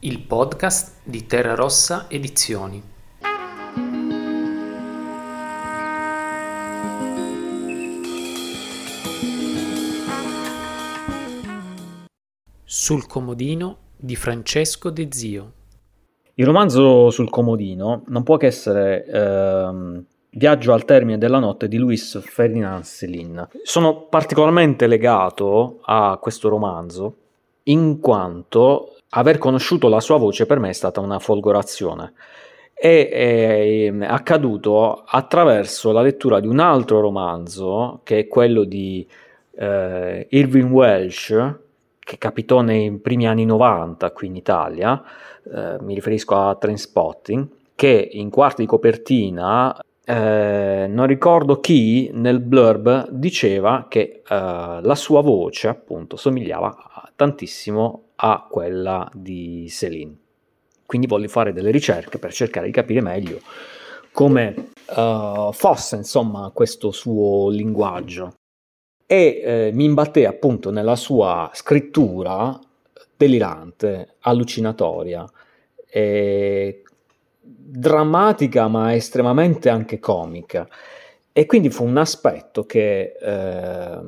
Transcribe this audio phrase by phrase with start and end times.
[0.00, 2.82] il podcast di Terra Rossa Edizioni.
[12.62, 15.52] Sul comodino di Francesco De Zio.
[16.34, 21.78] Il romanzo sul comodino non può che essere ehm, Viaggio al termine della notte di
[21.78, 23.48] Luis Ferdinand Céline.
[23.62, 27.16] Sono particolarmente legato a questo romanzo
[27.64, 32.12] in quanto aver conosciuto la sua voce per me è stata una folgorazione.
[32.72, 39.06] È, è, accaduto attraverso la lettura di un altro romanzo che è quello di
[39.56, 41.54] eh, Irving Welsh
[41.98, 45.02] che capitò nei primi anni 90 qui in Italia,
[45.42, 52.38] eh, mi riferisco a Trainspotting, che in quarta di copertina eh, non ricordo chi nel
[52.38, 60.16] blurb diceva che eh, la sua voce appunto somigliava tantissimo a quella di Céline.
[60.86, 63.40] Quindi voglio fare delle ricerche per cercare di capire meglio
[64.12, 68.34] come uh, fosse insomma questo suo linguaggio
[69.06, 72.58] e eh, mi imbatté appunto nella sua scrittura
[73.16, 75.24] delirante, allucinatoria,
[75.88, 76.82] eh,
[77.40, 80.68] drammatica ma estremamente anche comica.
[81.38, 84.00] E quindi fu un aspetto che eh,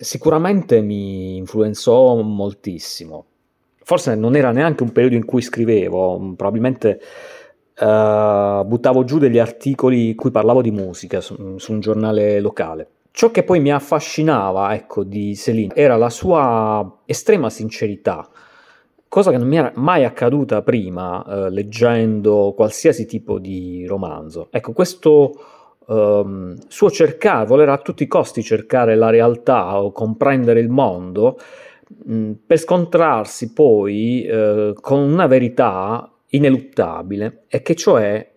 [0.00, 3.26] sicuramente mi influenzò moltissimo.
[3.84, 7.00] Forse non era neanche un periodo in cui scrivevo, probabilmente
[7.78, 12.88] eh, buttavo giù degli articoli in cui parlavo di musica su, su un giornale locale.
[13.12, 18.28] Ciò che poi mi affascinava, ecco, di Céline era la sua estrema sincerità,
[19.06, 24.48] cosa che non mi era mai accaduta prima eh, leggendo qualsiasi tipo di romanzo.
[24.50, 30.60] Ecco, questo um, suo cercare, voler a tutti i costi cercare la realtà o comprendere
[30.60, 31.38] il mondo,
[32.04, 38.32] mh, per scontrarsi poi uh, con una verità ineluttabile e che cioè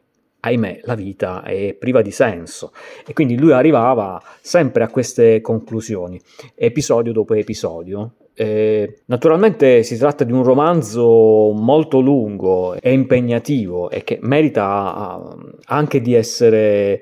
[0.46, 2.72] ahimè, la vita è priva di senso
[3.06, 6.22] e quindi lui arrivava sempre a queste conclusioni,
[6.54, 8.14] episodio dopo episodio.
[8.38, 15.58] Eh, naturalmente si tratta di un romanzo molto lungo e impegnativo e che merita uh,
[15.68, 17.02] anche di essere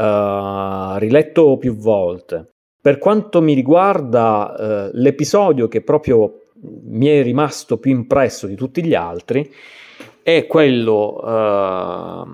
[0.00, 2.48] uh, riletto più volte.
[2.80, 6.46] Per quanto mi riguarda, uh, l'episodio che proprio
[6.84, 9.50] mi è rimasto più impresso di tutti gli altri
[10.22, 12.26] è quello uh,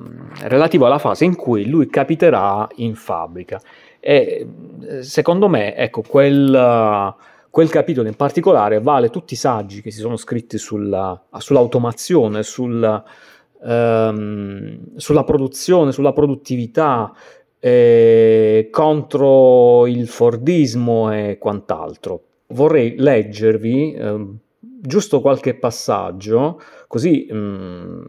[0.43, 3.61] relativo alla fase in cui lui capiterà in fabbrica.
[4.01, 4.47] E
[5.01, 7.15] secondo me, ecco, quel,
[7.51, 13.03] quel, capitolo in particolare vale tutti i saggi che si sono scritti sulla, sull'automazione, sul,
[13.63, 17.13] um, sulla produzione, sulla produttività,
[17.59, 22.23] eh, contro il Fordismo e quant'altro.
[22.49, 24.27] Vorrei leggervi eh,
[24.59, 28.05] giusto qualche passaggio, così mh, mm,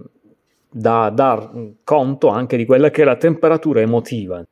[0.69, 1.51] da dar
[1.83, 4.43] conto anche di quella che è la temperatura emotiva.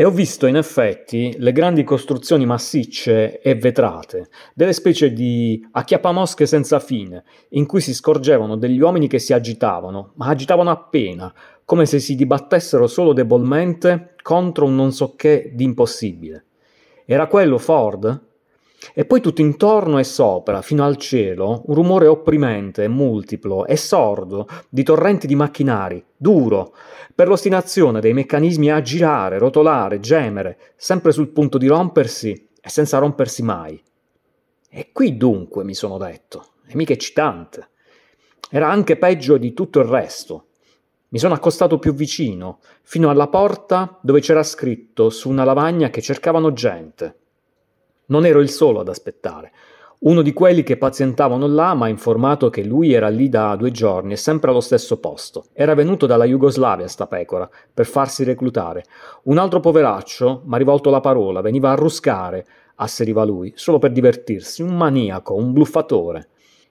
[0.00, 6.46] E ho visto in effetti le grandi costruzioni massicce e vetrate, delle specie di acchiappamosche
[6.46, 11.84] senza fine, in cui si scorgevano degli uomini che si agitavano, ma agitavano appena, come
[11.84, 16.44] se si dibattessero solo debolmente contro un non so che di impossibile.
[17.04, 18.27] Era quello Ford?
[18.94, 24.46] E poi tutto intorno e sopra, fino al cielo, un rumore opprimente, multiplo e sordo
[24.68, 26.74] di torrenti di macchinari, duro,
[27.14, 32.98] per l'ostinazione dei meccanismi a girare, rotolare, gemere, sempre sul punto di rompersi e senza
[32.98, 33.82] rompersi mai.
[34.70, 37.70] E qui dunque mi sono detto, e mica eccitante.
[38.50, 40.46] Era anche peggio di tutto il resto.
[41.08, 46.00] Mi sono accostato più vicino, fino alla porta dove c'era scritto su una lavagna che
[46.00, 47.16] cercavano gente.
[48.08, 49.52] Non ero il solo ad aspettare.
[50.00, 53.70] Uno di quelli che pazientavano là mi ha informato che lui era lì da due
[53.70, 55.46] giorni e sempre allo stesso posto.
[55.52, 58.84] Era venuto dalla Jugoslavia sta pecora, per farsi reclutare.
[59.24, 62.46] Un altro poveraccio mi ha rivolto la parola, veniva a ruscare,
[62.76, 66.28] asseriva lui, solo per divertirsi, un maniaco, un bluffatore.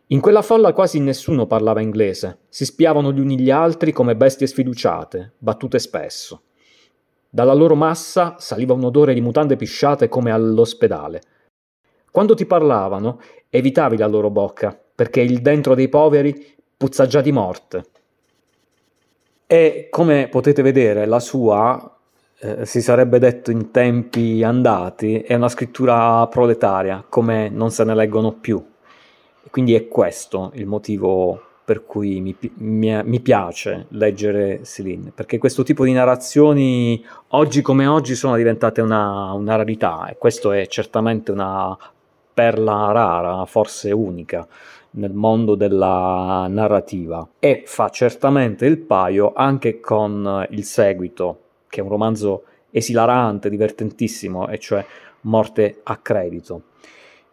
[0.08, 4.48] In quella folla quasi nessuno parlava inglese, si spiavano gli uni gli altri come bestie
[4.48, 6.44] sfiduciate, battute spesso.
[7.30, 11.22] Dalla loro massa saliva un odore di mutande pisciate come all'ospedale.
[12.12, 13.20] Quando ti parlavano,
[13.50, 17.84] evitavi la loro bocca, perché il dentro dei poveri puzza già di morte.
[19.46, 21.98] E come potete vedere, la sua,
[22.40, 27.96] eh, si sarebbe detto in tempi andati, è una scrittura proletaria, come non se ne
[27.96, 28.64] leggono più.
[29.50, 35.64] Quindi è questo il motivo per cui mi, mi, mi, piace leggere Céline, perché questo
[35.64, 41.34] tipo di narrazioni oggi come oggi sono diventate una, una rarità e questo è certamente
[41.34, 41.78] una
[42.34, 44.48] perla rara, forse unica
[44.92, 51.84] nel mondo della narrativa e fa certamente il paio anche con il seguito, che è
[51.84, 54.86] un romanzo esilarante, divertentissimo, e cioè
[55.24, 56.62] Morte a credito.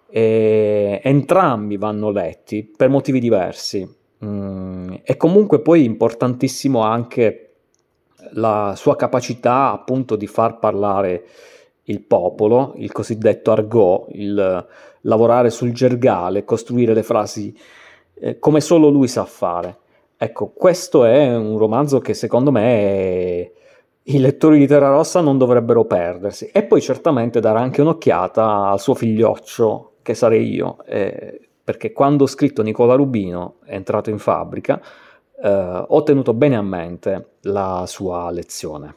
[0.08, 4.02] E entrambi vanno letti per motivi diversi.
[4.24, 7.40] Mm, e comunque poi importantissimo anche
[8.32, 11.24] la sua capacità appunto di far parlare
[11.84, 14.66] il popolo, il cosiddetto argot, il
[15.02, 17.54] lavorare sul gergale, costruire le frasi
[18.14, 19.78] eh, come solo lui sa fare.
[20.16, 23.52] Ecco, questo è un romanzo che secondo me è...
[24.04, 26.46] i lettori di Terra Rossa non dovrebbero perdersi.
[26.46, 32.24] E poi certamente dare anche un'occhiata al suo figlioccio, che sarei io, eh, perché quando
[32.24, 34.80] ho scritto Nicola Rubino, è entrato in fabbrica,
[35.42, 38.94] eh, ho tenuto bene a mente la sua lezione.